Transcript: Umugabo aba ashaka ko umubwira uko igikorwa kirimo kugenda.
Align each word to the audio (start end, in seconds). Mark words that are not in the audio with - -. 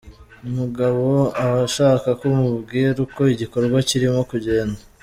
Umugabo 0.47 1.05
aba 1.43 1.59
ashaka 1.69 2.07
ko 2.19 2.23
umubwira 2.33 2.89
uko 3.05 3.21
igikorwa 3.33 3.77
kirimo 3.89 4.19
kugenda. 4.31 4.79